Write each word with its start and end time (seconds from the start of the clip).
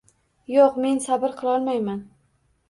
Yoʻq 0.53 0.79
men 0.85 0.97
sabr 1.03 1.35
qilolmayman 1.43 2.01